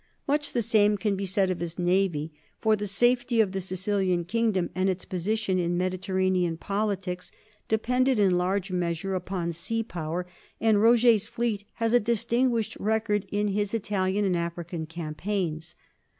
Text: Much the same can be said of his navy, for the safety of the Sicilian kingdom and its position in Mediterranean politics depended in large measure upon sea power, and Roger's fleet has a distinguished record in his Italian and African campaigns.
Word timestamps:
Much 0.27 0.51
the 0.53 0.63
same 0.63 0.97
can 0.97 1.15
be 1.15 1.27
said 1.27 1.51
of 1.51 1.59
his 1.59 1.77
navy, 1.77 2.33
for 2.59 2.75
the 2.75 2.87
safety 2.87 3.39
of 3.39 3.51
the 3.51 3.61
Sicilian 3.61 4.25
kingdom 4.25 4.71
and 4.73 4.89
its 4.89 5.05
position 5.05 5.59
in 5.59 5.77
Mediterranean 5.77 6.57
politics 6.57 7.31
depended 7.67 8.17
in 8.17 8.35
large 8.35 8.71
measure 8.71 9.13
upon 9.13 9.53
sea 9.53 9.83
power, 9.83 10.25
and 10.59 10.81
Roger's 10.81 11.27
fleet 11.27 11.65
has 11.75 11.93
a 11.93 11.99
distinguished 11.99 12.75
record 12.79 13.27
in 13.31 13.49
his 13.49 13.75
Italian 13.75 14.25
and 14.25 14.35
African 14.37 14.87
campaigns. 14.87 15.75